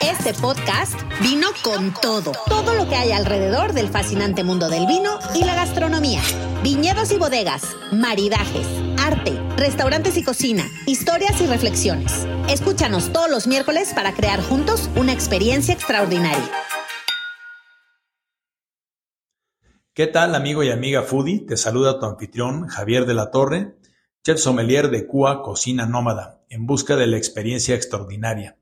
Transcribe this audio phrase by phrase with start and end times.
[0.00, 2.32] Este podcast vino con todo.
[2.46, 6.20] Todo lo que hay alrededor del fascinante mundo del vino y la gastronomía.
[6.62, 8.66] Viñedos y bodegas, maridajes,
[8.98, 12.26] arte, restaurantes y cocina, historias y reflexiones.
[12.48, 16.50] Escúchanos todos los miércoles para crear juntos una experiencia extraordinaria.
[19.94, 21.46] ¿Qué tal, amigo y amiga foodie?
[21.46, 23.76] Te saluda tu anfitrión Javier de la Torre,
[24.24, 28.56] chef sommelier de Cua Cocina Nómada, en busca de la experiencia extraordinaria.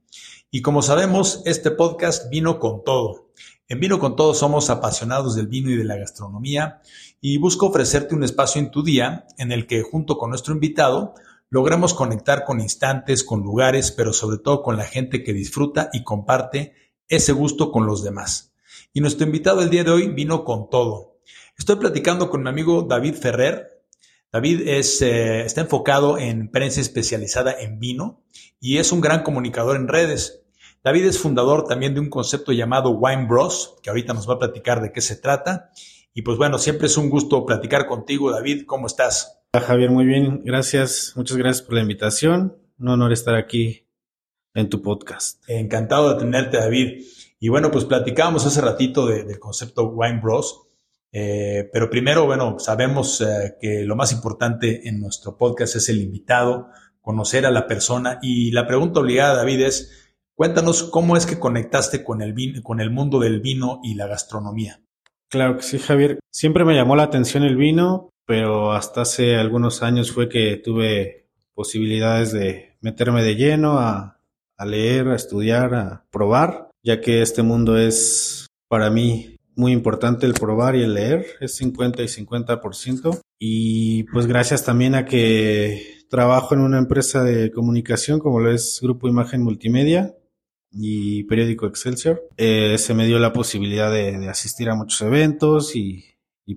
[0.52, 3.30] Y como sabemos, este podcast vino con todo.
[3.68, 6.80] En Vino con Todo somos apasionados del vino y de la gastronomía
[7.20, 11.14] y busco ofrecerte un espacio en tu día en el que junto con nuestro invitado
[11.50, 16.02] logramos conectar con instantes, con lugares, pero sobre todo con la gente que disfruta y
[16.02, 16.74] comparte
[17.06, 18.52] ese gusto con los demás.
[18.92, 21.20] Y nuestro invitado el día de hoy vino con todo.
[21.56, 23.84] Estoy platicando con mi amigo David Ferrer.
[24.32, 28.24] David es, eh, está enfocado en prensa especializada en vino
[28.58, 30.39] y es un gran comunicador en redes.
[30.82, 34.38] David es fundador también de un concepto llamado Wine Bros, que ahorita nos va a
[34.38, 35.70] platicar de qué se trata.
[36.14, 38.64] Y pues bueno, siempre es un gusto platicar contigo, David.
[38.64, 39.42] ¿Cómo estás?
[39.52, 40.40] Hola Javier, muy bien.
[40.42, 41.12] Gracias.
[41.16, 42.56] Muchas gracias por la invitación.
[42.78, 43.86] Un honor estar aquí
[44.54, 45.42] en tu podcast.
[45.48, 47.04] Encantado de tenerte, David.
[47.38, 50.62] Y bueno, pues platicábamos hace ratito del concepto Wine Bros.
[51.12, 56.00] Eh, pero primero, bueno, sabemos eh, que lo más importante en nuestro podcast es el
[56.00, 56.68] invitado,
[57.02, 58.18] conocer a la persona.
[58.22, 59.99] Y la pregunta obligada, David, es,
[60.40, 64.06] Cuéntanos cómo es que conectaste con el, vino, con el mundo del vino y la
[64.06, 64.80] gastronomía.
[65.28, 66.18] Claro que sí, Javier.
[66.30, 71.28] Siempre me llamó la atención el vino, pero hasta hace algunos años fue que tuve
[71.52, 74.18] posibilidades de meterme de lleno a,
[74.56, 80.24] a leer, a estudiar, a probar, ya que este mundo es para mí muy importante
[80.24, 83.20] el probar y el leer, es 50 y 50%.
[83.38, 88.80] Y pues gracias también a que trabajo en una empresa de comunicación como lo es
[88.80, 90.14] Grupo Imagen Multimedia,
[90.72, 96.04] y periódico Excelsior, eh, se me dio la posibilidad de, asistir a muchos eventos y,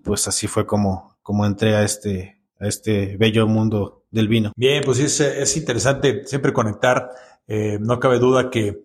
[0.03, 4.51] pues así fue como, como entré a este, a este bello mundo del vino.
[4.56, 7.09] Bien, pues es, es interesante siempre conectar,
[7.47, 8.81] eh, no cabe duda que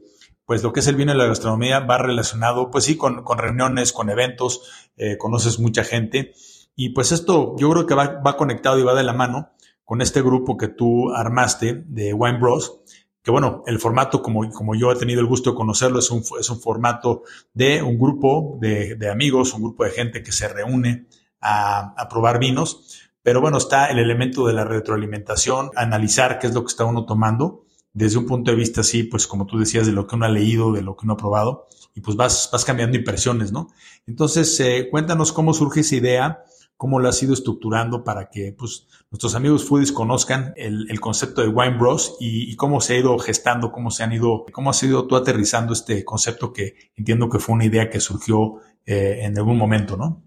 [0.49, 3.37] pues lo que es el vino y la gastronomía va relacionado, pues sí, con, con
[3.37, 6.33] reuniones, con eventos, eh, conoces mucha gente.
[6.75, 9.51] Y pues esto yo creo que va, va conectado y va de la mano
[9.85, 12.81] con este grupo que tú armaste de Wine Bros,
[13.23, 16.23] que bueno, el formato, como, como yo he tenido el gusto de conocerlo, es un,
[16.39, 20.49] es un formato de un grupo de, de amigos, un grupo de gente que se
[20.49, 21.07] reúne
[21.41, 26.55] a, a, probar vinos, pero bueno, está el elemento de la retroalimentación, analizar qué es
[26.55, 29.87] lo que está uno tomando desde un punto de vista así, pues como tú decías,
[29.87, 32.49] de lo que uno ha leído, de lo que uno ha probado, y pues vas,
[32.53, 33.71] vas cambiando impresiones, ¿no?
[34.07, 36.45] Entonces, eh, cuéntanos cómo surge esa idea
[36.79, 41.49] cómo lo has ido estructurando para que pues, nuestros amigos foodies conozcan el, concepto de
[41.49, 45.07] Wine Bros y, cómo se ha ido gestando, cómo se han ido, cómo has ido
[45.09, 49.59] tú aterrizando este concepto que entiendo que fue una idea que surgió eh, en algún
[49.59, 50.23] momento, ¿no?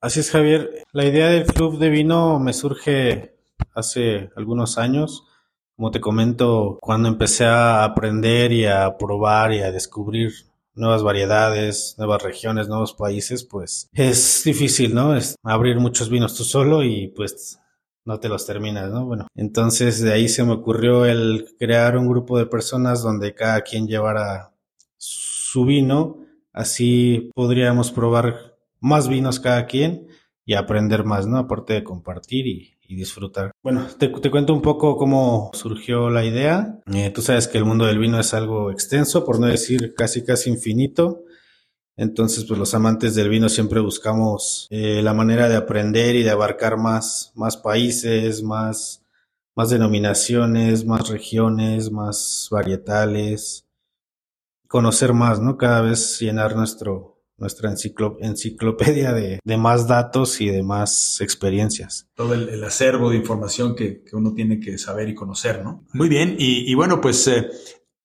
[0.00, 0.84] Así es, Javier.
[0.92, 3.36] La idea del club de vino me surge
[3.72, 5.24] hace algunos años.
[5.76, 10.32] Como te comento, cuando empecé a aprender y a probar y a descubrir
[10.80, 15.14] nuevas variedades, nuevas regiones, nuevos países, pues es difícil, ¿no?
[15.14, 17.60] Es abrir muchos vinos tú solo y pues
[18.04, 19.04] no te los terminas, ¿no?
[19.04, 23.60] Bueno, entonces de ahí se me ocurrió el crear un grupo de personas donde cada
[23.60, 24.52] quien llevara
[24.96, 26.18] su vino,
[26.52, 30.08] así podríamos probar más vinos cada quien
[30.44, 31.38] y aprender más, ¿no?
[31.38, 33.52] Aparte de compartir y, y disfrutar.
[33.62, 36.80] Bueno, te, cuento un poco cómo surgió la idea.
[36.92, 40.24] Eh, tú sabes que el mundo del vino es algo extenso, por no decir casi
[40.24, 41.22] casi infinito.
[41.96, 46.30] Entonces, pues los amantes del vino siempre buscamos eh, la manera de aprender y de
[46.30, 49.04] abarcar más, más países, más,
[49.54, 53.66] más denominaciones, más regiones, más varietales,
[54.66, 55.56] conocer más, ¿no?
[55.56, 57.09] Cada vez llenar nuestro,
[57.40, 62.08] nuestra enciclopedia de, de, más datos y de más experiencias.
[62.14, 65.84] Todo el, acervo de información que, que, uno tiene que saber y conocer, ¿no?
[65.92, 67.48] Muy bien, y, y bueno, pues eh,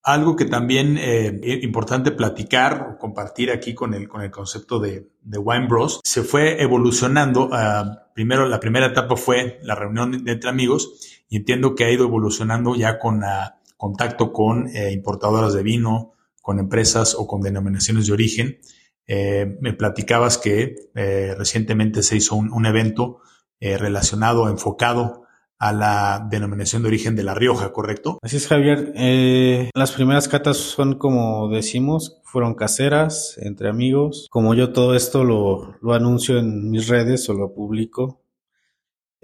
[0.05, 5.09] algo que también eh, importante platicar o compartir aquí con el, con el concepto de,
[5.23, 7.47] de Wine Bros, se fue evolucionando.
[7.47, 12.05] Uh, primero, la primera etapa fue la reunión entre amigos y entiendo que ha ido
[12.05, 18.05] evolucionando ya con uh, contacto con eh, importadoras de vino, con empresas o con denominaciones
[18.05, 18.59] de origen
[19.07, 23.19] eh, me platicabas que eh, recientemente se hizo un, evento
[23.59, 25.25] eh, relacionado, enfocado
[25.57, 28.19] a la denominación de origen de La Rioja, ¿correcto?
[28.21, 28.91] Así es, Javier.
[28.95, 34.27] Eh, las primeras catas son como decimos, fueron caseras, entre amigos.
[34.29, 38.24] Como yo todo esto lo, lo anuncio en mis redes o lo publico,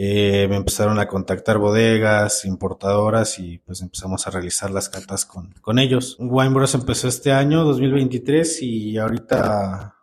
[0.04, 5.54] eh, me empezaron a contactar bodegas, importadoras y pues empezamos a realizar las catas con,
[5.62, 6.18] con ellos.
[6.20, 9.96] Wine Bros empezó este año, 2023, y ahorita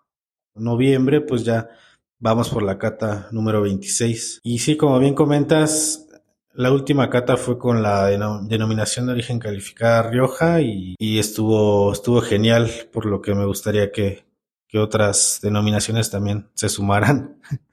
[0.55, 1.69] noviembre pues ya
[2.21, 4.39] vamos por la cata número 26.
[4.45, 6.07] Y sí, como bien comentas,
[6.53, 12.21] la última cata fue con la denominación de origen calificada Rioja y, y, estuvo, estuvo
[12.21, 14.27] genial, por lo que me gustaría que,
[14.69, 17.41] que otras denominaciones también se sumaran.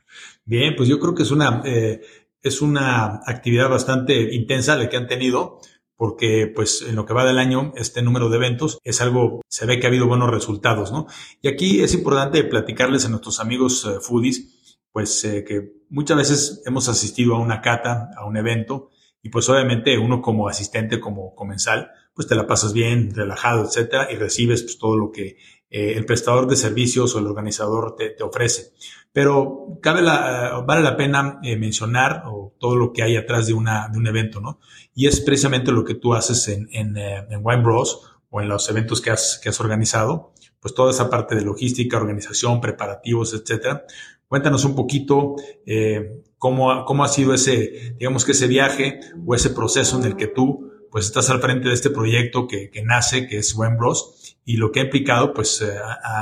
[0.46, 2.02] Bien, pues yo creo que es una, eh,
[2.42, 5.60] es una actividad bastante intensa la que han tenido,
[5.98, 9.66] porque pues en lo que va del año, este número de eventos es algo, se
[9.66, 11.08] ve que ha habido buenos resultados, ¿no?
[11.42, 16.62] Y aquí es importante platicarles a nuestros amigos eh, foodies, pues eh, que muchas veces
[16.66, 18.90] hemos asistido a una cata, a un evento,
[19.22, 24.08] y pues obviamente uno como asistente, como comensal, pues te la pasas bien, relajado, etcétera,
[24.12, 25.38] y recibes pues, todo lo que
[25.78, 28.72] eh, el prestador de servicios o el organizador te, te ofrece.
[29.12, 32.24] Pero cabe la, vale la pena eh, mencionar
[32.58, 34.62] todo lo que hay atrás de, una, de un evento, ¿no?
[34.94, 38.48] Y es precisamente lo que tú haces en, en, eh, en Wine Bros o en
[38.48, 40.32] los eventos que has, que has organizado,
[40.62, 43.84] pues toda esa parte de logística, organización, preparativos, etcétera.
[44.30, 45.36] Cuéntanos un poquito
[45.66, 50.16] eh, cómo, cómo ha sido ese, digamos que ese viaje o ese proceso en el
[50.16, 53.76] que tú pues estás al frente de este proyecto que, que nace, que es Wine
[53.76, 55.78] Bros y lo que ha implicado, pues, eh,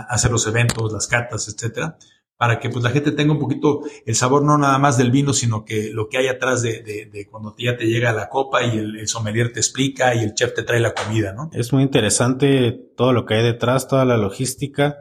[0.09, 1.97] hacer los eventos, las cartas, etcétera,
[2.37, 5.33] para que pues la gente tenga un poquito el sabor no nada más del vino,
[5.33, 8.77] sino que lo que hay atrás de, de, cuando ya te llega la copa y
[8.77, 11.49] el, sommelier te explica y el chef te trae la comida, ¿no?
[11.53, 14.97] Es muy interesante todo lo que hay detrás, toda la logística,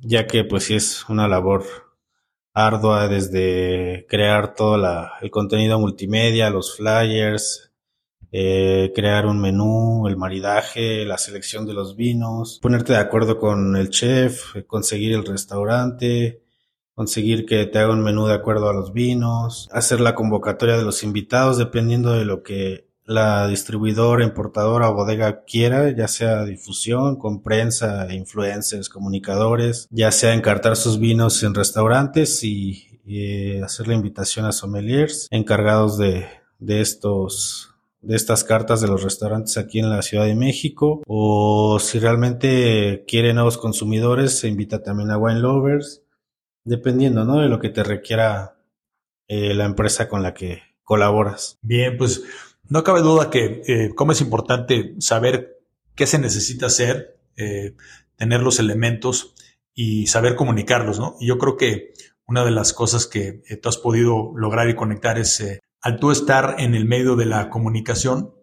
[0.00, 1.64] ya que pues sí es una labor
[2.52, 7.69] ardua desde crear todo la, el contenido multimedia, los flyers,
[8.32, 13.76] eh, crear un menú, el maridaje, la selección de los vinos, ponerte de acuerdo con
[13.76, 16.42] el chef, conseguir el restaurante,
[16.94, 20.84] conseguir que te haga un menú de acuerdo a los vinos, hacer la convocatoria de
[20.84, 27.16] los invitados dependiendo de lo que la distribuidora, importadora o bodega quiera, ya sea difusión,
[27.16, 32.86] con prensa, influencers, comunicadores, ya sea encartar sus vinos en restaurantes y,
[33.64, 36.28] hacer la invitación a sommeliers encargados de,
[36.60, 37.69] de estos
[38.02, 43.04] de estas cartas de los restaurantes aquí en la Ciudad de México o si realmente
[43.06, 46.02] quiere nuevos consumidores se invita también a Wine Lovers
[46.64, 47.40] dependiendo ¿no?
[47.40, 48.56] de lo que te requiera
[49.28, 51.58] eh, la empresa con la que colaboras.
[51.62, 52.22] Bien, pues
[52.68, 55.60] no cabe duda que eh, como es importante saber
[55.94, 57.74] qué se necesita hacer, eh,
[58.16, 59.34] tener los elementos
[59.74, 61.16] y saber comunicarlos, ¿no?
[61.20, 61.92] Y yo creo que
[62.26, 66.56] una de las cosas que tú has podido lograr y conectar es al tú estar
[66.58, 68.34] en el medio de la comunicación,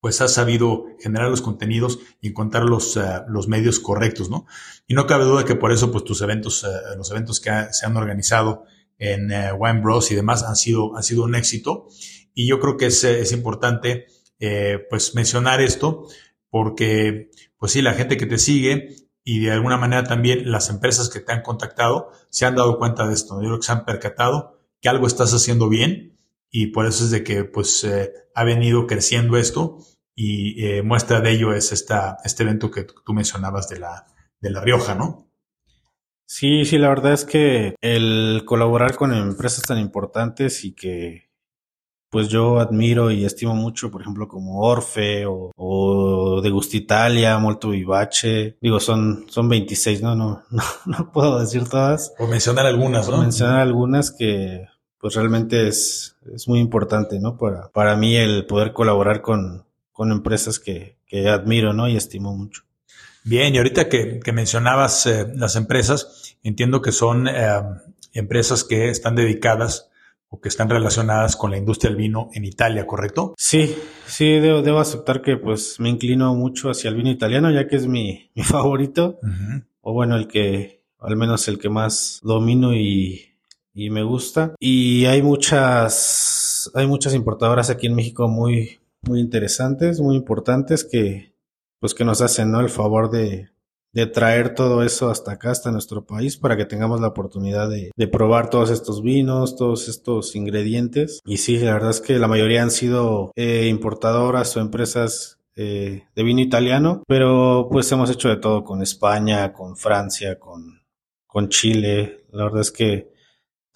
[0.00, 4.46] pues has sabido generar los contenidos y encontrar los, eh, los medios correctos, ¿no?
[4.86, 7.86] Y no cabe duda que por eso, pues tus eventos, eh, los eventos que se
[7.86, 8.64] han organizado
[8.98, 11.88] en uh, Wine Bros y demás han sido, han sido un éxito.
[12.34, 14.06] Y yo creo que es, es importante,
[14.88, 16.06] pues mencionar esto
[16.48, 18.94] porque, pues sí, la gente que te sigue
[19.24, 23.06] y de alguna manera también las empresas que te han contactado se han dado cuenta
[23.06, 23.42] de esto.
[23.42, 26.17] Yo creo que se han percatado que algo estás haciendo bien
[26.50, 29.78] y por eso es de que pues eh, ha venido creciendo esto
[30.14, 34.06] y eh, muestra de ello es esta, este evento que tú mencionabas de la,
[34.40, 35.28] de la Rioja, ¿no?
[36.26, 41.28] Sí, sí, la verdad es que el colaborar con empresas tan importantes y que
[42.10, 48.56] pues yo admiro y estimo mucho, por ejemplo, como Orfe o, o Degustitalia, Molto Vivace.
[48.60, 50.14] Digo, son, son 26, ¿no?
[50.14, 52.14] No, no, no puedo decir todas.
[52.18, 53.18] O mencionar algunas, ¿no?
[53.18, 54.66] mencionar algunas que
[55.00, 57.36] pues realmente es, es muy importante, ¿no?
[57.36, 61.88] Para, para mí el poder colaborar con, con empresas que, que admiro, ¿no?
[61.88, 62.62] Y estimo mucho.
[63.24, 67.60] Bien, y ahorita que, que mencionabas eh, las empresas, entiendo que son eh,
[68.12, 69.90] empresas que están dedicadas
[70.30, 73.34] o que están relacionadas con la industria del vino en Italia, ¿correcto?
[73.38, 73.74] Sí,
[74.06, 77.76] sí, debo, debo aceptar que pues me inclino mucho hacia el vino italiano, ya que
[77.76, 79.18] es mi, mi favorito,
[79.80, 83.28] o bueno, el que, al menos el que más domino y,
[83.78, 84.54] y me gusta.
[84.58, 91.32] Y hay muchas, hay muchas importadoras aquí en México muy, muy interesantes, muy importantes que,
[91.78, 92.58] pues que nos hacen, ¿no?
[92.58, 93.50] El favor de,
[93.92, 97.92] de traer todo eso hasta acá, hasta nuestro país, para que tengamos la oportunidad de,
[97.94, 101.20] de, probar todos estos vinos, todos estos ingredientes.
[101.24, 106.02] Y sí, la verdad es que la mayoría han sido eh, importadoras o empresas eh,
[106.16, 110.82] de vino italiano, pero pues hemos hecho de todo con España, con Francia, con,
[111.28, 112.24] con Chile.
[112.32, 113.16] La verdad es que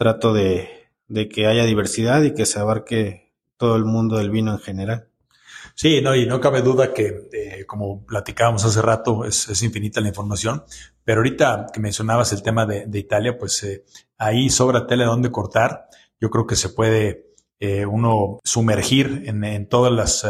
[0.03, 0.91] trato de,
[1.31, 5.09] que haya diversidad y que se abarque todo el mundo del vino en general.
[5.77, 10.09] Sí, no, y no cabe duda que, eh, como platicábamos hace rato, es, infinita la
[10.09, 10.65] información,
[11.05, 13.85] pero ahorita que mencionabas el tema de, Italia, pues eh,
[14.19, 15.87] ahí sobra tela donde cortar.
[16.21, 20.25] Yo creo que se puede eh, uno sumergir en, todas las,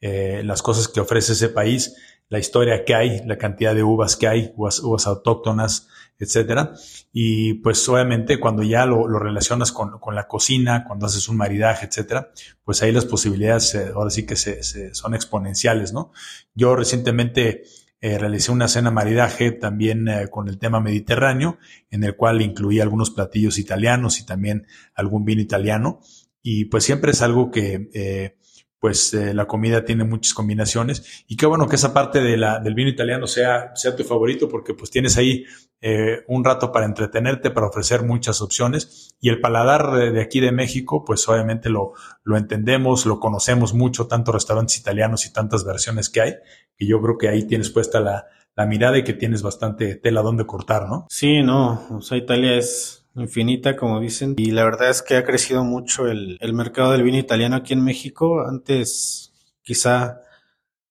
[0.00, 1.94] eh, las cosas que ofrece ese país,
[2.28, 6.72] la historia que hay, la cantidad de uvas que hay, uvas, uvas autóctonas, etcétera.
[7.12, 11.86] Y pues obviamente cuando ya lo, relacionas con, con, la cocina, cuando haces un maridaje,
[11.86, 12.30] etcétera,
[12.64, 16.12] pues ahí las posibilidades eh, ahora sí que se, son exponenciales, ¿no?
[16.54, 17.62] Yo recientemente
[18.00, 21.58] eh, realicé una cena maridaje también eh, con el tema mediterráneo,
[21.90, 26.00] en el cual incluía algunos platillos italianos y también algún vino italiano.
[26.42, 28.36] Y pues siempre es algo que
[28.78, 32.60] pues eh, la comida tiene muchas combinaciones y qué bueno que esa parte de la,
[32.60, 35.44] del vino italiano sea, sea tu favorito porque pues tienes ahí
[35.80, 40.52] eh, un rato para entretenerte, para ofrecer muchas opciones y el paladar de, aquí de
[40.52, 41.92] México pues obviamente lo,
[42.22, 46.34] lo entendemos, lo conocemos mucho, tantos restaurantes italianos y tantas versiones que hay,
[46.76, 50.22] que yo creo que ahí tienes puesta la, la mirada y que tienes bastante tela
[50.22, 51.06] donde cortar, ¿no?
[51.10, 54.34] Sí, no, o sea, Italia es infinita, como dicen.
[54.36, 57.72] Y la verdad es que ha crecido mucho el, el mercado del vino italiano aquí
[57.72, 58.40] en México.
[58.46, 59.32] Antes
[59.62, 60.22] quizá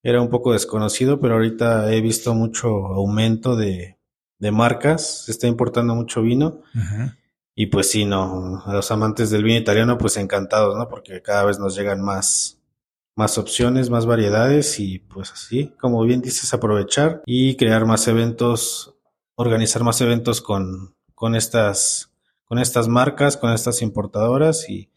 [0.04, 3.98] era un poco desconocido, pero ahorita he visto mucho aumento de,
[4.40, 5.26] de marcas.
[5.26, 6.62] Se está importando mucho vino.
[7.56, 10.90] Y pues sí, no, a los amantes del vino italiano, pues encantados, ¿no?
[10.90, 12.60] Porque cada vez nos llegan más,
[13.16, 18.96] más opciones, más variedades y pues así, como bien dices, aprovechar y crear más eventos,
[19.36, 22.12] organizar más eventos con, con estas
[22.46, 24.90] con estas marcas, con estas importadoras y,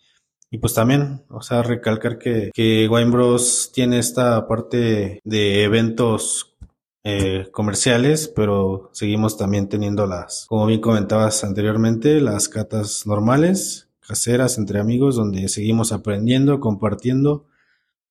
[0.50, 6.56] y pues también, o sea, recalcar que, que Wine Bros tiene esta parte de eventos
[7.04, 14.58] eh, comerciales, pero seguimos también teniendo las, como bien comentabas anteriormente, las catas normales, caseras
[14.58, 17.46] entre amigos, donde seguimos aprendiendo, compartiendo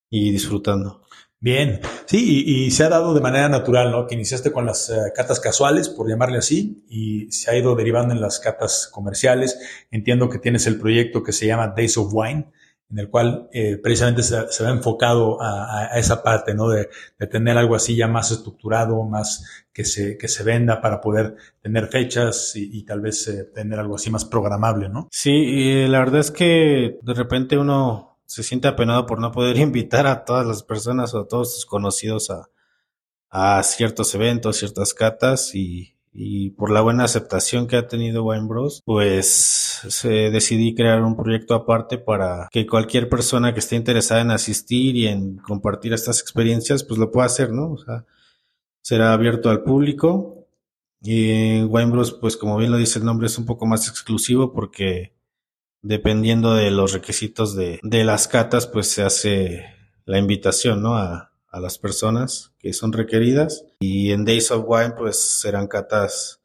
[0.09, 1.01] y disfrutando.
[1.39, 4.07] Bien, sí, y, se ha dado de manera natural, ¿no?
[4.07, 8.21] Que iniciaste con las catas casuales, por llamarle así, y se ha ido derivando en
[8.21, 9.59] las catas comerciales.
[9.91, 12.51] Entiendo que tienes el proyecto que se llama Days of Wine,
[12.89, 16.69] en el cual eh, precisamente se, se, va enfocado a, a, esa parte, ¿no?
[16.69, 16.89] De,
[17.19, 21.35] de, tener algo así ya más estructurado, más que se, que se venda para poder
[21.61, 25.09] tener fechas y, y tal vez eh, tener algo así más programable, ¿no?
[25.11, 29.57] Sí, y la verdad es que de repente uno se siente apenado por no poder
[29.57, 32.49] invitar a todas las personas o a todos sus conocidos a,
[33.29, 38.47] a ciertos eventos, ciertas catas y, y por la buena aceptación que ha tenido Wine
[38.47, 44.21] Bros, pues se decidí crear un proyecto aparte para que cualquier persona que esté interesada
[44.21, 47.71] en asistir y en compartir estas experiencias, pues lo pueda hacer, ¿no?
[47.71, 48.05] O sea,
[48.81, 50.47] será abierto al público
[51.01, 54.51] y Wine Bros, pues como bien lo dice el nombre, es un poco más exclusivo
[54.53, 55.16] porque
[55.87, 59.65] dependiendo de los requisitos de, de las catas, pues se hace
[60.05, 60.97] la invitación, ¿no?
[60.97, 63.65] A, a las personas que son requeridas.
[63.79, 66.41] Y en Days of Wine, pues serán catas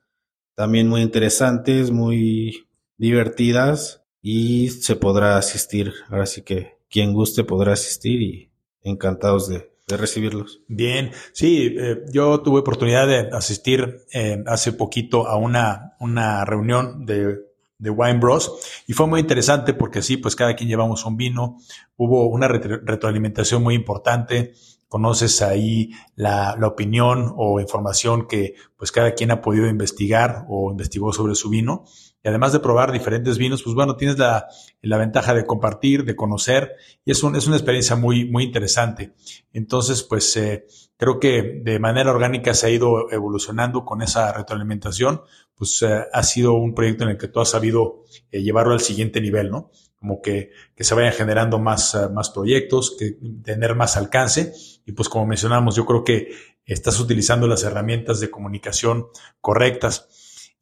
[0.54, 5.92] también muy interesantes, muy divertidas y se podrá asistir.
[6.08, 8.50] Ahora sí que quien guste podrá asistir y
[8.82, 10.60] encantados de, de recibirlos.
[10.68, 17.04] Bien, sí, eh, yo tuve oportunidad de asistir eh, hace poquito a una, una reunión
[17.06, 17.51] de
[17.82, 18.52] de Wine Bros.
[18.86, 21.58] Y fue muy interesante porque sí, pues cada quien llevamos un vino,
[21.96, 24.54] hubo una retroalimentación muy importante,
[24.86, 30.70] conoces ahí la, la, opinión o información que pues cada quien ha podido investigar o
[30.70, 31.84] investigó sobre su vino.
[32.24, 34.46] Y además de probar diferentes vinos, pues bueno, tienes la,
[34.80, 39.12] la ventaja de compartir, de conocer, y es, un, es una experiencia muy, muy interesante.
[39.52, 45.22] Entonces, pues eh, creo que de manera orgánica se ha ido evolucionando con esa retroalimentación,
[45.54, 48.80] pues eh, ha sido un proyecto en el que tú has sabido eh, llevarlo al
[48.80, 49.70] siguiente nivel, ¿no?
[49.96, 54.52] Como que, que se vayan generando más, uh, más proyectos, que tener más alcance.
[54.84, 56.30] Y pues como mencionamos, yo creo que
[56.66, 59.06] estás utilizando las herramientas de comunicación
[59.40, 60.08] correctas.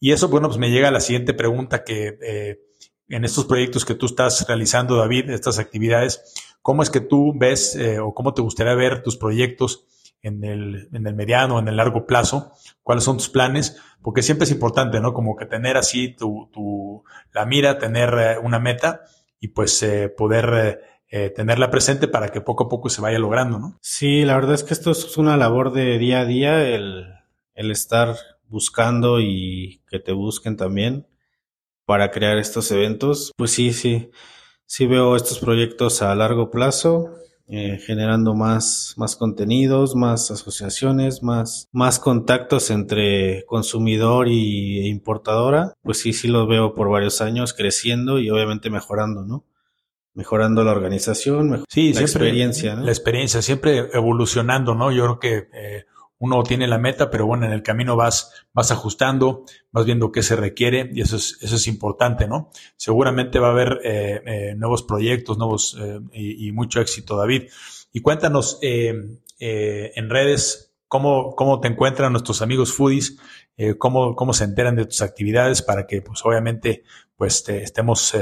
[0.01, 2.61] Y eso, bueno, pues me llega a la siguiente pregunta que eh,
[3.11, 7.77] en estos proyectos que tú estás realizando, David, estas actividades, ¿cómo es que tú ves
[7.77, 9.85] eh, o cómo te gustaría ver tus proyectos
[10.23, 12.53] en el, en el mediano, en el largo plazo,
[12.83, 15.13] cuáles son tus planes, porque siempre es importante, ¿no?
[15.13, 19.03] Como que tener así tu, tu la mira, tener eh, una meta
[19.39, 19.85] y pues
[20.17, 20.99] poder
[21.35, 23.79] tenerla presente para que poco a poco se vaya logrando, ¿no?
[23.81, 27.07] Sí, la verdad es que esto es una labor de día a día, el,
[27.55, 28.15] el estar
[28.51, 31.07] buscando y que te busquen también
[31.87, 33.33] para crear estos eventos.
[33.37, 34.11] Pues sí, sí,
[34.67, 37.15] sí veo estos proyectos a largo plazo
[37.53, 45.99] eh, generando más, más contenidos, más asociaciones, más, más contactos entre consumidor y importadora, pues
[45.99, 49.47] sí, sí los veo por varios años creciendo y obviamente mejorando, ¿no?
[50.15, 52.85] Mejorando la organización, sí, la experiencia, ¿no?
[52.85, 54.93] La experiencia, siempre evolucionando, ¿no?
[54.93, 55.87] Yo creo que eh,
[56.21, 60.23] uno tiene la meta, pero bueno, en el camino vas, vas ajustando, vas viendo qué
[60.23, 62.51] se requiere y eso es, eso es importante, ¿no?
[62.77, 67.45] Seguramente va a haber eh, eh, nuevos proyectos, nuevos eh, y, mucho éxito, David.
[67.93, 73.17] Y cuéntanos en redes cómo, cómo te encuentran nuestros amigos foodies,
[73.79, 76.85] cómo, cómo se enteran de tus actividades para que, pues, obviamente,
[77.17, 78.15] pues, te, estemos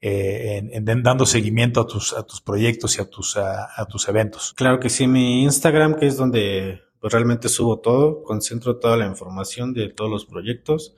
[0.00, 4.54] en, dando seguimiento a tus, a tus proyectos y a tus, a tus eventos.
[4.54, 9.06] Claro que sí, mi Instagram, que es donde pues realmente subo todo, concentro toda la
[9.06, 10.94] información de todos los proyectos.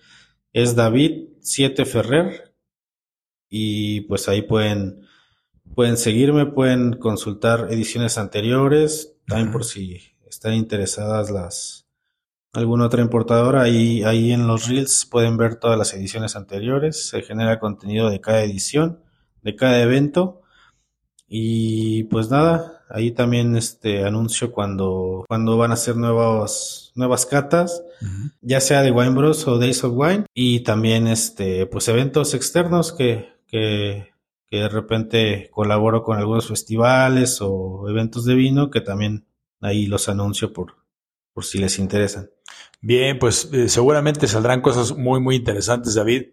[0.52, 2.54] Es David 7 Ferrer
[3.48, 5.06] y pues ahí pueden,
[5.74, 11.82] pueden seguirme, pueden consultar ediciones anteriores, también por si están interesadas las
[12.52, 17.22] alguna otra importadora, ahí, ahí en los reels pueden ver todas las ediciones anteriores, se
[17.22, 19.02] genera contenido de cada edición,
[19.40, 20.42] de cada evento
[21.26, 27.82] y pues nada, ahí también este anuncio cuando, cuando van a hacer nuevos, nuevas catas,
[28.42, 32.92] ya sea de Wine Bros o Days of Wine, y también este, pues eventos externos
[32.92, 34.12] que, que,
[34.50, 39.26] que de repente colaboro con algunos festivales o eventos de vino que también
[39.60, 40.74] ahí los anuncio por,
[41.32, 42.30] por si les interesan.
[42.82, 46.24] Bien, pues eh, seguramente saldrán cosas muy, muy interesantes, David.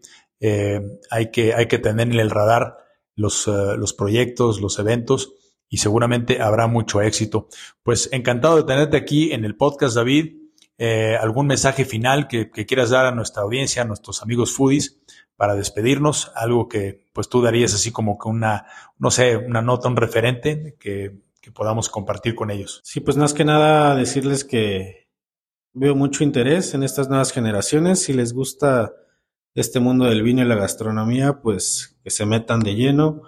[0.42, 2.78] Eh, hay, que, hay que tener en el radar
[3.16, 5.34] los, eh, los proyectos, los eventos
[5.70, 7.48] y seguramente habrá mucho éxito.
[7.84, 10.36] Pues encantado de tenerte aquí en el podcast, David.
[10.78, 15.00] Eh, ¿Algún mensaje final que, quieras dar a nuestra audiencia, a nuestros amigos foodies
[15.36, 16.32] para despedirnos?
[16.36, 18.66] Algo que pues tú darías así como que una,
[18.98, 22.82] no sé, una nota, un referente que, que podamos compartir con ellos.
[22.84, 25.10] Sí, pues más que nada decirles que
[25.74, 28.02] veo mucho interés en estas nuevas generaciones.
[28.02, 28.94] Si les gusta
[29.54, 33.24] este mundo del vino y la gastronomía, pues que se metan de lleno,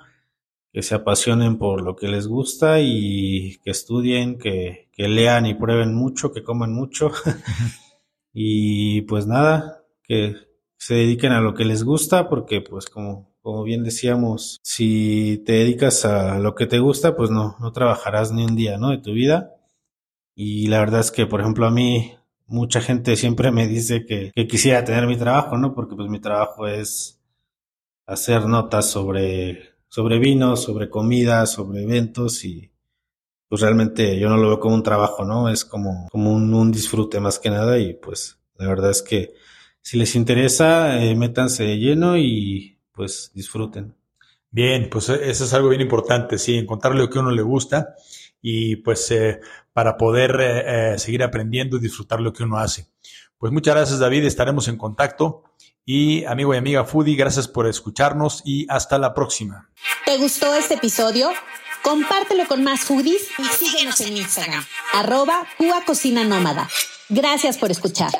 [0.72, 5.54] que se apasionen por lo que les gusta y que estudien, que, que lean y
[5.54, 7.12] prueben mucho, que coman mucho.
[8.34, 10.36] y pues nada, que
[10.78, 15.54] se dediquen a lo que les gusta, porque pues como, como bien decíamos, si te
[15.54, 18.90] dedicas a lo que te gusta, pues no, no trabajarás ni un día, ¿no?
[18.90, 19.56] De tu vida.
[20.36, 22.16] Y la verdad es que, por ejemplo, a mí
[22.52, 25.74] mucha gente siempre me dice que, quisiera tener mi trabajo, ¿no?
[25.74, 27.20] Porque pues mi trabajo es
[28.06, 32.72] hacer notas sobre, sobre vinos, sobre comida, sobre eventos y
[33.50, 35.50] pues realmente yo no lo veo como un trabajo, ¿no?
[35.50, 39.34] Es como, como un, disfrute más que nada y pues la verdad es que
[39.82, 43.98] si les interesa, eh, métanse lleno y pues disfruten.
[44.50, 47.96] Bien, pues eso es algo bien importante, sí, encontrar lo que a uno le gusta
[48.42, 49.42] y pues eh,
[49.74, 52.88] para poder eh, eh, seguir aprendiendo y disfrutar lo que uno hace.
[53.38, 55.44] Pues muchas gracias David, estaremos en contacto
[55.86, 59.70] y amigo y amiga Foodie, gracias por escucharnos y hasta la próxima.
[60.06, 61.32] ¿Te gustó este episodio?
[61.84, 64.64] Compártelo con más foodies y síguenos en Instagram,
[64.94, 65.48] arroba
[65.86, 66.70] Cocina Nómada.
[67.10, 68.12] Gracias por escuchar.